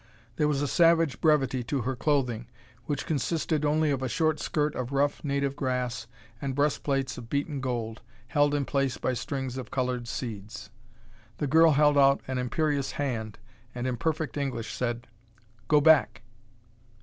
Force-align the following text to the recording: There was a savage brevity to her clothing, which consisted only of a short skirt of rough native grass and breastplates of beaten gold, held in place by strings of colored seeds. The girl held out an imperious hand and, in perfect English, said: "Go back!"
There 0.37 0.47
was 0.47 0.63
a 0.63 0.67
savage 0.67 1.21
brevity 1.21 1.61
to 1.65 1.81
her 1.81 1.95
clothing, 1.95 2.47
which 2.85 3.05
consisted 3.05 3.63
only 3.63 3.91
of 3.91 4.01
a 4.01 4.09
short 4.09 4.39
skirt 4.39 4.73
of 4.73 4.91
rough 4.91 5.23
native 5.23 5.55
grass 5.55 6.07
and 6.41 6.55
breastplates 6.55 7.19
of 7.19 7.29
beaten 7.29 7.59
gold, 7.61 8.01
held 8.29 8.55
in 8.55 8.65
place 8.65 8.97
by 8.97 9.13
strings 9.13 9.59
of 9.59 9.69
colored 9.69 10.07
seeds. 10.07 10.71
The 11.37 11.45
girl 11.45 11.73
held 11.73 11.99
out 11.99 12.21
an 12.27 12.39
imperious 12.39 12.93
hand 12.93 13.37
and, 13.75 13.85
in 13.85 13.95
perfect 13.95 14.37
English, 14.37 14.73
said: 14.73 15.05
"Go 15.67 15.79
back!" 15.79 16.23